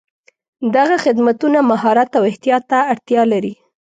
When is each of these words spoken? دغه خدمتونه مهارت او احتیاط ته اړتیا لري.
دغه 0.75 0.95
خدمتونه 1.05 1.59
مهارت 1.71 2.09
او 2.17 2.23
احتیاط 2.31 2.63
ته 2.71 2.79
اړتیا 2.91 3.21
لري. 3.33 3.53